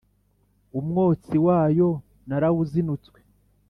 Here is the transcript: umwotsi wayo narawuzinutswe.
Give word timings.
umwotsi 0.79 1.35
wayo 1.45 1.89
narawuzinutswe. 2.27 3.19